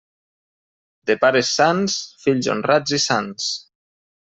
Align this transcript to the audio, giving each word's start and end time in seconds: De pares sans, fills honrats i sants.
De 1.09 1.15
pares 1.25 1.51
sans, 1.59 1.99
fills 2.25 2.51
honrats 2.55 2.99
i 3.01 3.01
sants. 3.07 3.49